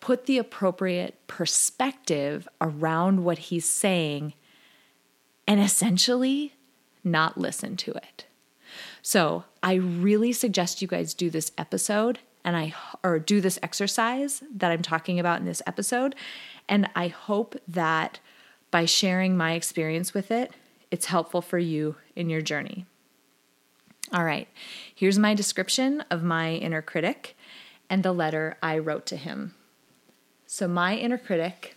put 0.00 0.26
the 0.26 0.38
appropriate 0.38 1.14
perspective 1.26 2.48
around 2.60 3.24
what 3.24 3.38
he's 3.38 3.64
saying 3.64 4.34
and 5.46 5.60
essentially 5.60 6.54
not 7.04 7.38
listen 7.38 7.76
to 7.76 7.92
it. 7.92 8.26
So, 9.02 9.44
I 9.62 9.74
really 9.74 10.32
suggest 10.32 10.82
you 10.82 10.88
guys 10.88 11.14
do 11.14 11.30
this 11.30 11.52
episode 11.58 12.18
and 12.44 12.56
I 12.56 12.74
or 13.04 13.18
do 13.18 13.40
this 13.40 13.58
exercise 13.62 14.42
that 14.54 14.72
I'm 14.72 14.82
talking 14.82 15.20
about 15.20 15.38
in 15.40 15.46
this 15.46 15.62
episode 15.66 16.14
and 16.68 16.88
I 16.96 17.08
hope 17.08 17.56
that 17.68 18.20
by 18.70 18.86
sharing 18.86 19.36
my 19.36 19.52
experience 19.52 20.14
with 20.14 20.30
it, 20.30 20.52
it's 20.90 21.06
helpful 21.06 21.42
for 21.42 21.58
you 21.58 21.96
in 22.16 22.30
your 22.30 22.40
journey. 22.40 22.86
All 24.12 24.24
right, 24.24 24.48
here's 25.02 25.18
my 25.18 25.34
description 25.34 26.00
of 26.12 26.22
my 26.22 26.52
inner 26.52 26.80
critic, 26.80 27.36
and 27.90 28.04
the 28.04 28.12
letter 28.12 28.56
I 28.62 28.78
wrote 28.78 29.04
to 29.06 29.16
him. 29.16 29.52
So, 30.46 30.68
my 30.68 30.94
inner 30.96 31.18
critic, 31.18 31.76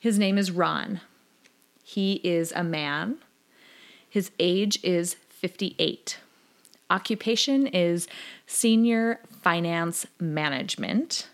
his 0.00 0.18
name 0.18 0.36
is 0.36 0.50
Ron. 0.50 1.00
He 1.84 2.14
is 2.24 2.52
a 2.56 2.64
man. 2.64 3.18
His 4.08 4.32
age 4.40 4.80
is 4.82 5.14
58. 5.14 6.18
Occupation 6.90 7.68
is 7.68 8.08
senior 8.48 9.20
finance 9.30 10.08
management. 10.18 11.28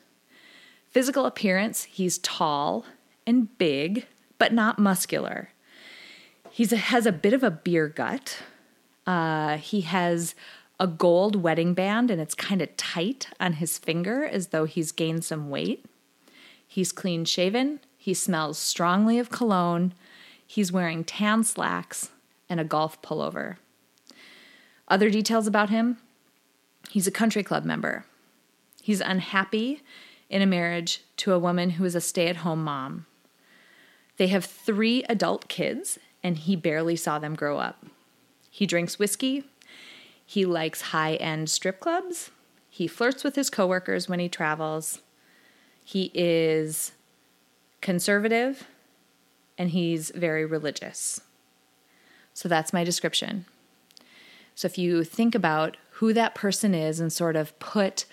Physical 0.90 1.24
appearance, 1.24 1.84
he's 1.84 2.18
tall 2.18 2.84
and 3.26 3.56
big, 3.56 4.04
but 4.38 4.52
not 4.52 4.78
muscular. 4.78 5.48
He 6.50 6.66
has 6.66 7.06
a 7.06 7.12
bit 7.12 7.32
of 7.32 7.42
a 7.42 7.50
beer 7.50 7.88
gut. 7.88 8.42
Uh, 9.06 9.56
he 9.56 9.80
has 9.80 10.34
a 10.78 10.86
gold 10.86 11.36
wedding 11.36 11.74
band 11.74 12.10
and 12.10 12.20
it's 12.20 12.34
kind 12.34 12.60
of 12.60 12.76
tight 12.76 13.28
on 13.40 13.54
his 13.54 13.78
finger 13.78 14.24
as 14.24 14.48
though 14.48 14.64
he's 14.64 14.92
gained 14.92 15.24
some 15.24 15.48
weight. 15.48 15.84
He's 16.66 16.92
clean 16.92 17.24
shaven. 17.24 17.80
He 17.96 18.14
smells 18.14 18.58
strongly 18.58 19.18
of 19.18 19.30
cologne. 19.30 19.94
He's 20.46 20.72
wearing 20.72 21.04
tan 21.04 21.44
slacks 21.44 22.10
and 22.48 22.60
a 22.60 22.64
golf 22.64 23.00
pullover. 23.02 23.56
Other 24.88 25.10
details 25.10 25.46
about 25.46 25.70
him 25.70 25.98
he's 26.90 27.06
a 27.06 27.12
country 27.12 27.42
club 27.42 27.64
member. 27.64 28.04
He's 28.82 29.00
unhappy 29.00 29.82
in 30.30 30.42
a 30.42 30.46
marriage 30.46 31.02
to 31.18 31.32
a 31.32 31.38
woman 31.38 31.70
who 31.70 31.84
is 31.84 31.94
a 31.94 32.00
stay 32.00 32.28
at 32.28 32.36
home 32.36 32.62
mom. 32.62 33.06
They 34.16 34.28
have 34.28 34.44
three 34.44 35.04
adult 35.04 35.48
kids, 35.48 35.98
and 36.22 36.38
he 36.38 36.56
barely 36.56 36.96
saw 36.96 37.18
them 37.18 37.34
grow 37.34 37.58
up. 37.58 37.84
He 38.50 38.66
drinks 38.66 38.98
whiskey. 38.98 39.44
He 40.26 40.44
likes 40.44 40.82
high 40.82 41.14
end 41.14 41.48
strip 41.48 41.78
clubs. 41.80 42.30
He 42.68 42.88
flirts 42.88 43.24
with 43.24 43.36
his 43.36 43.48
coworkers 43.48 44.08
when 44.08 44.18
he 44.18 44.28
travels. 44.28 45.00
He 45.84 46.10
is 46.12 46.92
conservative 47.80 48.66
and 49.56 49.70
he's 49.70 50.10
very 50.10 50.44
religious. 50.44 51.20
So 52.34 52.48
that's 52.48 52.72
my 52.72 52.84
description. 52.84 53.46
So 54.54 54.66
if 54.66 54.76
you 54.76 55.04
think 55.04 55.34
about 55.34 55.76
who 55.92 56.12
that 56.12 56.34
person 56.34 56.74
is 56.74 56.98
and 57.00 57.12
sort 57.12 57.36
of 57.36 57.58
put 57.58 58.04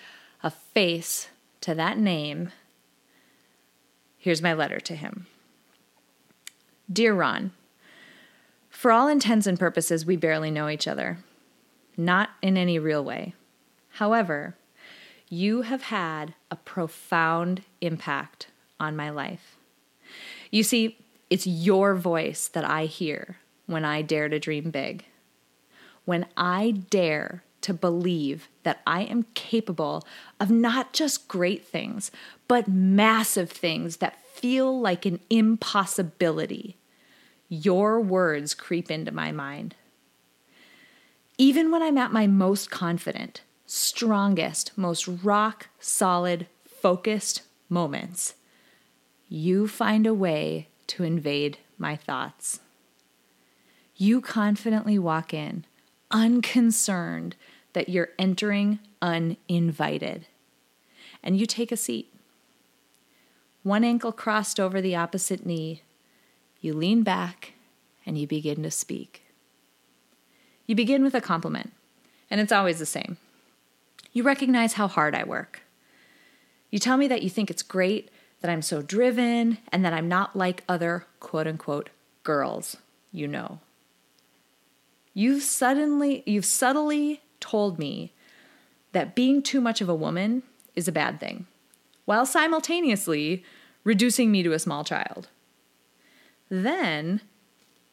a 0.42 0.50
face 0.50 1.28
to 1.62 1.74
that 1.74 1.98
name, 1.98 2.52
here's 4.16 4.40
my 4.40 4.54
letter 4.54 4.78
to 4.80 4.94
him 4.94 5.26
Dear 6.90 7.14
Ron, 7.14 7.52
for 8.70 8.92
all 8.92 9.08
intents 9.08 9.46
and 9.46 9.58
purposes, 9.58 10.06
we 10.06 10.16
barely 10.16 10.50
know 10.50 10.68
each 10.68 10.86
other. 10.86 11.18
Not 11.96 12.30
in 12.42 12.56
any 12.56 12.78
real 12.78 13.04
way. 13.04 13.34
However, 13.90 14.56
you 15.28 15.62
have 15.62 15.82
had 15.82 16.34
a 16.50 16.56
profound 16.56 17.62
impact 17.80 18.48
on 18.80 18.96
my 18.96 19.10
life. 19.10 19.56
You 20.50 20.62
see, 20.62 20.98
it's 21.30 21.46
your 21.46 21.94
voice 21.94 22.48
that 22.48 22.64
I 22.64 22.86
hear 22.86 23.38
when 23.66 23.84
I 23.84 24.02
dare 24.02 24.28
to 24.28 24.38
dream 24.38 24.70
big 24.70 25.04
when 26.04 26.26
I 26.36 26.72
dare 26.90 27.44
to 27.62 27.72
believe 27.72 28.48
that 28.62 28.82
I 28.86 29.02
am 29.02 29.26
capable 29.34 30.06
of 30.38 30.50
not 30.50 30.92
just 30.92 31.28
great 31.28 31.64
things, 31.66 32.10
but 32.46 32.68
massive 32.68 33.50
things 33.50 33.98
that 33.98 34.22
feel 34.26 34.78
like 34.80 35.06
an 35.06 35.20
impossibility, 35.30 36.76
your 37.48 38.00
words 38.00 38.52
creep 38.52 38.90
into 38.90 39.12
my 39.12 39.32
mind. 39.32 39.74
Even 41.36 41.70
when 41.72 41.82
I'm 41.82 41.98
at 41.98 42.12
my 42.12 42.26
most 42.26 42.70
confident, 42.70 43.42
strongest, 43.66 44.70
most 44.76 45.08
rock 45.08 45.68
solid, 45.80 46.46
focused 46.64 47.42
moments, 47.68 48.34
you 49.28 49.66
find 49.66 50.06
a 50.06 50.14
way 50.14 50.68
to 50.86 51.02
invade 51.02 51.58
my 51.76 51.96
thoughts. 51.96 52.60
You 53.96 54.20
confidently 54.20 54.98
walk 54.98 55.34
in 55.34 55.64
unconcerned 56.10 57.34
that 57.72 57.88
you're 57.88 58.10
entering 58.18 58.78
uninvited. 59.02 60.26
And 61.22 61.36
you 61.36 61.46
take 61.46 61.72
a 61.72 61.76
seat. 61.76 62.14
One 63.64 63.82
ankle 63.82 64.12
crossed 64.12 64.60
over 64.60 64.80
the 64.80 64.94
opposite 64.94 65.44
knee. 65.44 65.82
You 66.60 66.74
lean 66.74 67.02
back 67.02 67.54
and 68.06 68.16
you 68.16 68.28
begin 68.28 68.62
to 68.62 68.70
speak. 68.70 69.23
You 70.66 70.74
begin 70.74 71.02
with 71.02 71.14
a 71.14 71.20
compliment, 71.20 71.72
and 72.30 72.40
it's 72.40 72.52
always 72.52 72.78
the 72.78 72.86
same. 72.86 73.16
You 74.12 74.22
recognize 74.22 74.74
how 74.74 74.88
hard 74.88 75.14
I 75.14 75.24
work. 75.24 75.62
You 76.70 76.78
tell 76.78 76.96
me 76.96 77.08
that 77.08 77.22
you 77.22 77.30
think 77.30 77.50
it's 77.50 77.62
great 77.62 78.10
that 78.40 78.50
I'm 78.50 78.62
so 78.62 78.82
driven 78.82 79.58
and 79.72 79.84
that 79.84 79.92
I'm 79.92 80.08
not 80.08 80.36
like 80.36 80.64
other 80.68 81.06
quote 81.20 81.46
unquote 81.46 81.90
girls 82.22 82.76
you 83.14 83.28
know. 83.28 83.60
You've 85.14 85.44
suddenly 85.44 86.24
you've 86.26 86.44
subtly 86.44 87.22
told 87.38 87.78
me 87.78 88.12
that 88.92 89.14
being 89.14 89.42
too 89.42 89.60
much 89.60 89.80
of 89.80 89.88
a 89.88 89.94
woman 89.94 90.42
is 90.74 90.88
a 90.88 90.92
bad 90.92 91.20
thing, 91.20 91.46
while 92.04 92.26
simultaneously 92.26 93.44
reducing 93.84 94.32
me 94.32 94.42
to 94.42 94.52
a 94.52 94.58
small 94.58 94.82
child. 94.82 95.28
Then 96.50 97.20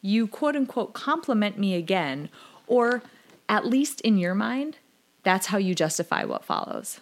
you 0.00 0.26
quote 0.26 0.56
unquote 0.56 0.92
compliment 0.92 1.56
me 1.56 1.74
again, 1.74 2.28
or 2.72 3.02
at 3.50 3.66
least 3.66 4.00
in 4.00 4.16
your 4.16 4.34
mind, 4.34 4.78
that's 5.24 5.48
how 5.48 5.58
you 5.58 5.74
justify 5.74 6.24
what 6.24 6.42
follows. 6.42 7.00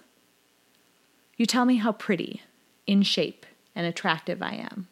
You 1.37 1.47
tell 1.47 1.65
me 1.65 1.77
how 1.77 1.93
pretty, 1.93 2.43
in 2.89 3.03
shape, 3.03 3.47
and 3.77 3.87
attractive 3.87 4.43
I 4.43 4.55
am. 4.55 4.89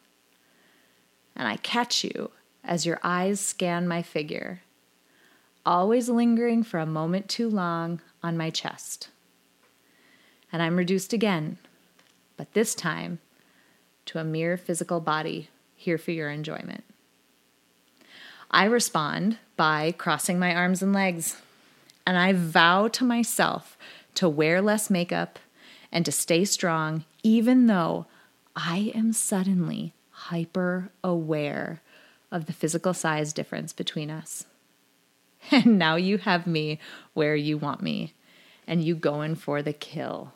And 1.35 1.49
I 1.49 1.57
catch 1.57 2.05
you 2.05 2.31
as 2.63 2.87
your 2.87 3.01
eyes 3.03 3.41
scan 3.41 3.89
my 3.89 4.03
figure 4.03 4.61
always 5.67 6.09
lingering 6.09 6.63
for 6.63 6.79
a 6.79 6.87
moment 6.87 7.29
too 7.29 7.49
long 7.49 8.01
on 8.23 8.37
my 8.37 8.49
chest. 8.49 9.09
And 10.53 10.63
I'm 10.63 10.77
reduced 10.77 11.13
again, 11.13 11.59
but 12.37 12.55
this 12.55 12.75
time 12.75 13.19
to 14.07 14.19
a 14.19 14.25
mere 14.25 14.57
physical 14.57 15.01
body 15.01 15.51
here 15.75 15.99
for 15.99 16.13
your 16.13 16.31
enjoyment. 16.31 16.85
I 18.51 18.65
respond 18.65 19.39
by 19.57 19.93
crossing 19.93 20.39
my 20.39 20.55
arms 20.55 20.83
and 20.83 20.93
legs, 20.93 21.37
and 22.07 22.17
I 22.17 22.33
vow 22.33 22.89
to 22.89 23.05
myself 23.05 23.77
to 24.15 24.29
wear 24.29 24.63
less 24.63 24.89
makeup 24.89 25.39
and 25.93 26.05
to 26.05 26.13
stay 26.13 26.45
strong, 26.45 27.05
even 27.23 27.67
though 27.67 28.07
I 28.57 28.91
am 28.95 29.13
suddenly 29.13 29.93
hyper 30.11 30.91
aware 31.05 31.81
of 32.31 32.47
the 32.47 32.53
physical 32.53 32.95
size 32.95 33.33
difference 33.33 33.73
between 33.73 34.11
us. 34.11 34.45
And 35.51 35.79
now 35.79 35.95
you 35.97 36.19
have 36.19 36.47
me 36.47 36.79
where 37.15 37.37
you 37.37 37.57
want 37.57 37.81
me, 37.81 38.13
and 38.67 38.83
you 38.83 38.95
going 38.95 39.35
for 39.35 39.63
the 39.63 39.73
kill. 39.73 40.33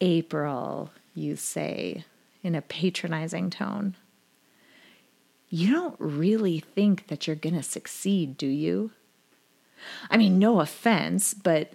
April, 0.00 0.90
you 1.14 1.36
say 1.36 2.04
in 2.42 2.54
a 2.54 2.62
patronizing 2.62 3.50
tone. 3.50 3.94
You 5.52 5.72
don't 5.72 5.96
really 5.98 6.60
think 6.60 7.08
that 7.08 7.26
you're 7.26 7.36
going 7.36 7.56
to 7.56 7.62
succeed, 7.62 8.38
do 8.38 8.46
you? 8.46 8.92
I 10.10 10.16
mean, 10.16 10.38
no 10.38 10.60
offense, 10.60 11.34
but 11.34 11.72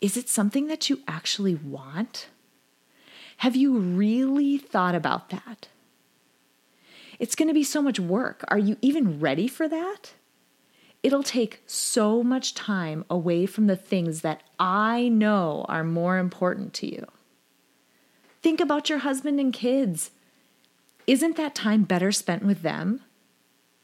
is 0.00 0.16
it 0.16 0.28
something 0.28 0.66
that 0.66 0.90
you 0.90 1.00
actually 1.06 1.54
want? 1.54 2.26
Have 3.38 3.54
you 3.54 3.78
really 3.78 4.58
thought 4.58 4.94
about 4.94 5.30
that? 5.30 5.68
It's 7.18 7.36
going 7.36 7.48
to 7.48 7.54
be 7.54 7.62
so 7.62 7.80
much 7.80 8.00
work. 8.00 8.44
Are 8.48 8.58
you 8.58 8.76
even 8.82 9.20
ready 9.20 9.46
for 9.46 9.68
that? 9.68 10.12
it'll 11.06 11.22
take 11.22 11.62
so 11.66 12.20
much 12.20 12.52
time 12.52 13.04
away 13.08 13.46
from 13.46 13.68
the 13.68 13.76
things 13.76 14.22
that 14.22 14.42
I 14.58 15.08
know 15.08 15.64
are 15.68 15.84
more 15.84 16.18
important 16.18 16.74
to 16.74 16.92
you. 16.92 17.06
Think 18.42 18.60
about 18.60 18.88
your 18.88 18.98
husband 18.98 19.38
and 19.38 19.52
kids. 19.52 20.10
Isn't 21.06 21.36
that 21.36 21.54
time 21.54 21.84
better 21.84 22.10
spent 22.10 22.44
with 22.44 22.62
them? 22.62 23.00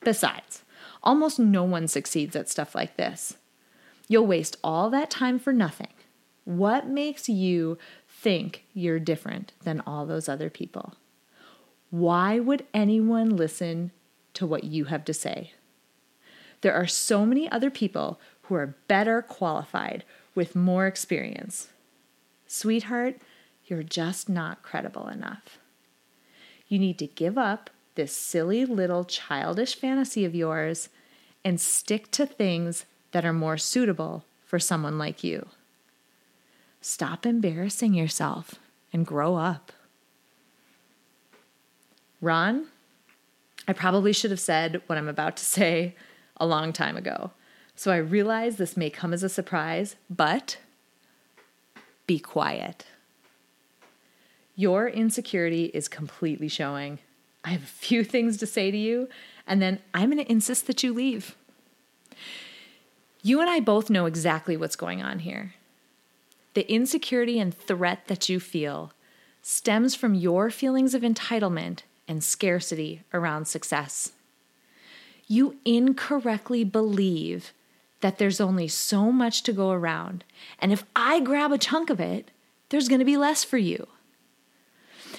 Besides, 0.01 0.63
almost 1.03 1.39
no 1.39 1.63
one 1.63 1.87
succeeds 1.87 2.35
at 2.35 2.49
stuff 2.49 2.75
like 2.75 2.97
this. 2.97 3.37
You'll 4.09 4.27
waste 4.27 4.57
all 4.65 4.91
that 4.91 5.11
time 5.11 5.39
for 5.39 5.53
nothing. 5.53 5.93
What 6.45 6.89
makes 6.89 7.29
you 7.29 7.79
think 8.09 8.65
you're 8.75 8.99
different 8.99 9.53
than 9.63 9.81
all 9.87 10.05
those 10.05 10.29
other 10.29 10.51
people? 10.51 10.95
Why 11.91 12.41
would 12.41 12.67
anyone 12.75 13.37
listen 13.37 13.93
to 14.35 14.47
what 14.47 14.65
you 14.65 14.87
have 14.87 15.05
to 15.05 15.15
say? 15.15 15.53
There 16.63 16.75
are 16.75 16.87
so 16.87 17.25
many 17.25 17.51
other 17.51 17.71
people 17.71 18.21
who 18.43 18.55
are 18.57 18.77
better 18.89 19.23
qualified 19.23 20.05
with 20.35 20.57
more 20.57 20.87
experience. 20.87 21.69
Sweetheart, 22.47 23.17
you're 23.67 23.83
just 23.83 24.29
not 24.29 24.63
credible 24.63 25.07
enough. 25.09 25.59
You 26.73 26.79
need 26.79 26.99
to 27.01 27.07
give 27.07 27.37
up 27.37 27.69
this 27.97 28.17
silly 28.17 28.65
little 28.65 29.05
childish 29.05 29.75
fantasy 29.75 30.25
of 30.25 30.35
yours 30.35 30.89
and 31.45 31.61
stick 31.61 32.11
to 32.13 32.25
things 32.25 32.87
that 33.11 33.27
are 33.27 33.35
more 33.35 33.59
suitable 33.59 34.25
for 34.47 34.59
someone 34.59 34.97
like 34.97 35.23
you. 35.23 35.49
Stop 36.81 37.27
embarrassing 37.27 37.93
yourself 37.93 38.55
and 38.91 39.05
grow 39.05 39.37
up. 39.37 39.71
Ron, 42.23 42.69
I 43.69 43.75
probably 43.75 44.15
should 44.15 44.31
have 44.31 44.41
said 44.41 44.81
what 44.87 44.97
I'm 44.97 45.09
about 45.09 45.37
to 45.37 45.45
say 45.45 45.95
a 46.39 46.47
long 46.47 46.73
time 46.73 46.97
ago. 46.97 47.33
So 47.77 47.93
I 47.93 47.99
realize 47.99 48.57
this 48.57 48.79
may 48.79 48.89
come 48.89 49.13
as 49.13 49.23
a 49.23 49.29
surprise, 49.29 49.97
but 50.09 50.57
be 52.07 52.19
quiet. 52.19 52.87
Your 54.63 54.89
insecurity 54.89 55.73
is 55.75 55.89
completely 55.89 56.47
showing. 56.47 57.01
I 57.43 57.49
have 57.49 57.65
a 57.65 57.67
few 57.67 58.05
things 58.15 58.37
to 58.37 58.47
say 58.47 58.71
to 58.71 58.77
you, 58.77 59.09
and 59.45 59.61
then 59.61 59.81
I'm 59.93 60.13
going 60.13 60.25
to 60.25 60.31
insist 60.31 60.69
that 60.69 60.85
you 60.85 60.95
leave. 60.95 61.35
You 63.25 63.41
and 63.41 63.51
I 63.51 63.59
both 63.59 63.91
know 63.91 64.07
exactly 64.07 64.57
what's 64.57 64.77
going 64.77 65.03
on 65.03 65.19
here. 65.19 65.55
The 66.55 66.73
insecurity 66.73 67.41
and 67.41 67.53
threat 67.53 68.07
that 68.07 68.29
you 68.29 68.39
feel 68.39 68.93
stems 69.43 69.97
from 69.97 70.15
your 70.15 70.49
feelings 70.49 70.95
of 70.95 71.03
entitlement 71.03 71.81
and 72.07 72.23
scarcity 72.23 73.03
around 73.13 73.49
success. 73.49 74.13
You 75.27 75.57
incorrectly 75.65 76.63
believe 76.63 77.53
that 78.01 78.19
there's 78.19 78.41
only 78.41 78.69
so 78.69 79.11
much 79.11 79.43
to 79.43 79.53
go 79.53 79.73
around, 79.73 80.23
and 80.61 80.73
if 80.73 80.85
I 80.95 81.19
grab 81.19 81.51
a 81.51 81.59
chunk 81.59 81.91
of 81.91 81.99
it, 81.99 82.31
there's 82.69 82.89
going 82.89 83.01
to 83.01 83.05
be 83.05 83.17
less 83.17 83.43
for 83.43 83.59
you. 83.59 83.89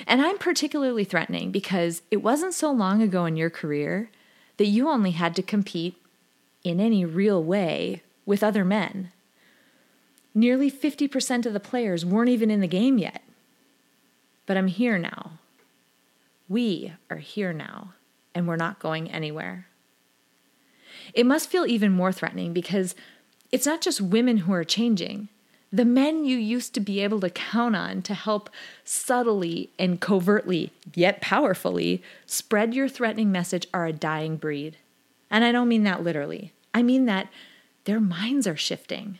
And 0.08 0.22
I'm 0.22 0.38
particularly 0.38 1.04
threatening 1.04 1.52
because 1.52 2.02
it 2.12 2.18
wasn't 2.18 2.54
so 2.54 2.72
long 2.72 3.02
ago 3.02 3.26
in 3.26 3.36
your 3.36 3.50
career 3.50 4.10
that 4.58 4.68
you 4.68 4.90
only 4.90 5.12
had 5.12 5.36
to 5.36 5.44
compete 5.44 5.96
in 6.64 6.80
any 6.80 7.06
real 7.06 7.44
way 7.44 8.02
with 8.26 8.44
other 8.44 8.64
men. 8.64 9.12
Nearly 10.36 10.72
50% 10.72 11.46
of 11.46 11.54
the 11.54 11.60
players 11.60 12.06
weren't 12.06 12.30
even 12.30 12.50
in 12.50 12.62
the 12.62 12.68
game 12.68 12.98
yet. 12.98 13.22
But 14.46 14.58
I'm 14.58 14.68
here 14.68 14.98
now. 14.98 15.34
We 16.50 16.94
are 17.10 17.18
here 17.18 17.54
now, 17.54 17.94
and 18.34 18.48
we're 18.48 18.56
not 18.56 18.80
going 18.80 19.10
anywhere. 19.10 19.68
It 21.14 21.26
must 21.26 21.50
feel 21.50 21.66
even 21.66 21.92
more 21.92 22.12
threatening 22.12 22.54
because 22.54 22.96
it's 23.52 23.66
not 23.66 23.82
just 23.82 24.02
women 24.02 24.38
who 24.38 24.54
are 24.54 24.64
changing. 24.64 25.30
The 25.74 25.86
men 25.86 26.24
you 26.24 26.38
used 26.38 26.76
to 26.76 26.80
be 26.80 27.00
able 27.00 27.20
to 27.22 27.32
count 27.32 27.76
on 27.76 28.04
to 28.04 28.14
help 28.14 28.52
subtly 28.86 29.72
and 29.80 30.00
covertly, 30.00 30.72
yet 30.94 31.20
powerfully, 31.20 32.04
spread 32.28 32.76
your 32.76 32.88
threatening 32.88 33.32
message 33.32 33.66
are 33.74 33.88
a 33.88 33.92
dying 33.92 34.38
breed. 34.38 34.78
And 35.32 35.44
I 35.44 35.52
don't 35.52 35.68
mean 35.68 35.82
that 35.84 36.04
literally, 36.04 36.54
I 36.76 36.84
mean 36.84 37.06
that 37.06 37.28
their 37.86 38.00
minds 38.00 38.46
are 38.46 38.56
shifting 38.56 39.18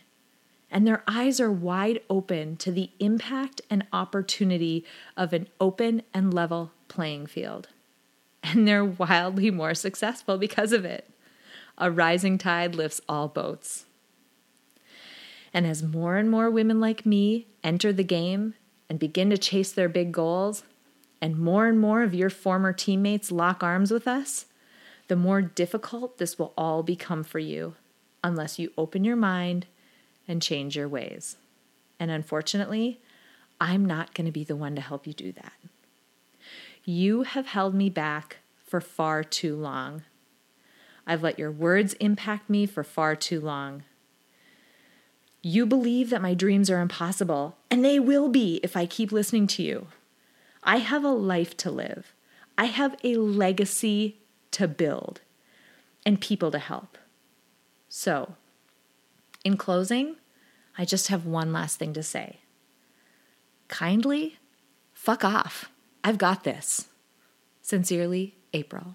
and 0.70 0.86
their 0.86 1.02
eyes 1.06 1.40
are 1.40 1.52
wide 1.52 2.00
open 2.08 2.56
to 2.58 2.70
the 2.72 2.90
impact 2.98 3.60
and 3.68 3.86
opportunity 3.92 4.84
of 5.16 5.32
an 5.32 5.48
open 5.60 6.02
and 6.12 6.32
level 6.32 6.70
playing 6.88 7.26
field. 7.26 7.68
And 8.42 8.68
they're 8.68 8.84
wildly 8.84 9.50
more 9.50 9.74
successful 9.74 10.36
because 10.36 10.72
of 10.72 10.84
it. 10.84 11.08
A 11.78 11.90
rising 11.90 12.38
tide 12.38 12.74
lifts 12.74 13.00
all 13.08 13.26
boats. 13.26 13.86
And 15.54 15.66
as 15.66 15.82
more 15.84 16.16
and 16.16 16.28
more 16.28 16.50
women 16.50 16.80
like 16.80 17.06
me 17.06 17.46
enter 17.62 17.92
the 17.92 18.04
game 18.04 18.54
and 18.90 18.98
begin 18.98 19.30
to 19.30 19.38
chase 19.38 19.72
their 19.72 19.88
big 19.88 20.12
goals, 20.12 20.64
and 21.22 21.38
more 21.38 21.66
and 21.66 21.80
more 21.80 22.02
of 22.02 22.14
your 22.14 22.28
former 22.28 22.72
teammates 22.72 23.32
lock 23.32 23.62
arms 23.62 23.90
with 23.90 24.06
us, 24.06 24.46
the 25.08 25.16
more 25.16 25.40
difficult 25.40 26.18
this 26.18 26.38
will 26.38 26.52
all 26.58 26.82
become 26.82 27.22
for 27.22 27.38
you 27.38 27.76
unless 28.22 28.58
you 28.58 28.72
open 28.76 29.04
your 29.04 29.16
mind 29.16 29.66
and 30.26 30.42
change 30.42 30.76
your 30.76 30.88
ways. 30.88 31.36
And 32.00 32.10
unfortunately, 32.10 33.00
I'm 33.60 33.86
not 33.86 34.12
going 34.12 34.26
to 34.26 34.32
be 34.32 34.44
the 34.44 34.56
one 34.56 34.74
to 34.74 34.82
help 34.82 35.06
you 35.06 35.12
do 35.12 35.32
that. 35.32 35.52
You 36.84 37.22
have 37.22 37.46
held 37.46 37.74
me 37.74 37.88
back 37.88 38.38
for 38.66 38.80
far 38.80 39.22
too 39.22 39.56
long. 39.56 40.02
I've 41.06 41.22
let 41.22 41.38
your 41.38 41.50
words 41.50 41.94
impact 41.94 42.50
me 42.50 42.66
for 42.66 42.82
far 42.82 43.14
too 43.14 43.40
long. 43.40 43.84
You 45.46 45.66
believe 45.66 46.08
that 46.08 46.22
my 46.22 46.32
dreams 46.32 46.70
are 46.70 46.80
impossible, 46.80 47.58
and 47.70 47.84
they 47.84 48.00
will 48.00 48.30
be 48.30 48.60
if 48.62 48.78
I 48.78 48.86
keep 48.86 49.12
listening 49.12 49.46
to 49.48 49.62
you. 49.62 49.88
I 50.62 50.78
have 50.78 51.04
a 51.04 51.10
life 51.10 51.54
to 51.58 51.70
live, 51.70 52.14
I 52.56 52.64
have 52.64 52.96
a 53.04 53.16
legacy 53.16 54.16
to 54.52 54.66
build, 54.66 55.20
and 56.06 56.18
people 56.18 56.50
to 56.50 56.58
help. 56.58 56.96
So, 57.90 58.36
in 59.44 59.58
closing, 59.58 60.16
I 60.78 60.86
just 60.86 61.08
have 61.08 61.26
one 61.26 61.52
last 61.52 61.78
thing 61.78 61.92
to 61.92 62.02
say. 62.02 62.38
Kindly, 63.68 64.38
fuck 64.94 65.24
off. 65.26 65.70
I've 66.02 66.16
got 66.16 66.44
this. 66.44 66.88
Sincerely, 67.60 68.34
April. 68.54 68.94